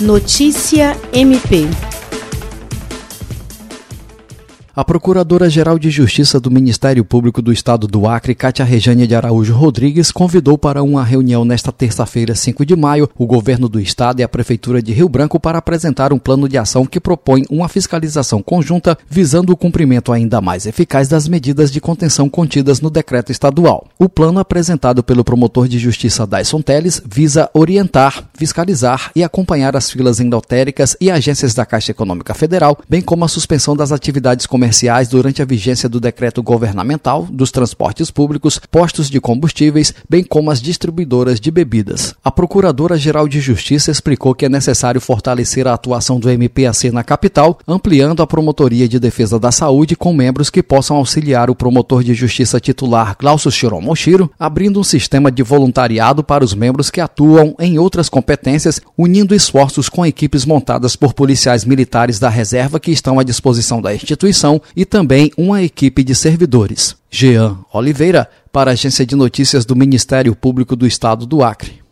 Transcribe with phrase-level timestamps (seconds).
[0.00, 1.66] Notícia MP
[4.78, 9.52] a Procuradora-Geral de Justiça do Ministério Público do Estado do Acre, Cátia Rejane de Araújo
[9.52, 14.22] Rodrigues, convidou para uma reunião nesta terça-feira, 5 de maio, o governo do estado e
[14.22, 18.40] a Prefeitura de Rio Branco para apresentar um plano de ação que propõe uma fiscalização
[18.40, 23.88] conjunta visando o cumprimento ainda mais eficaz das medidas de contenção contidas no decreto estadual.
[23.98, 29.90] O plano apresentado pelo promotor de justiça Dyson Teles visa orientar, fiscalizar e acompanhar as
[29.90, 35.08] filas endotéricas e agências da Caixa Econômica Federal, bem como a suspensão das atividades comerciais
[35.08, 40.62] durante a vigência do decreto governamental dos transportes públicos, postos de combustíveis, bem como as
[40.62, 42.14] distribuidoras de bebidas.
[42.24, 47.58] A Procuradora-Geral de Justiça explicou que é necessário fortalecer a atuação do MPAC na capital,
[47.66, 52.14] ampliando a Promotoria de Defesa da Saúde com membros que possam auxiliar o promotor de
[52.14, 57.78] justiça titular Glaucio Shiromoshiro, abrindo um sistema de voluntariado para os membros que atuam em
[57.78, 63.22] outras competências, unindo esforços com equipes montadas por policiais militares da reserva que estão à
[63.22, 66.94] disposição da instituição e também uma equipe de servidores.
[67.10, 71.87] Jean Oliveira, para a Agência de Notícias do Ministério Público do Estado do Acre.